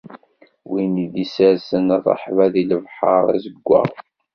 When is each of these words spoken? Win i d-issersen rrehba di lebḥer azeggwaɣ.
Win 0.71 0.93
i 1.03 1.05
d-issersen 1.13 1.87
rrehba 1.99 2.45
di 2.53 2.63
lebḥer 2.69 3.25
azeggwaɣ. 3.35 3.89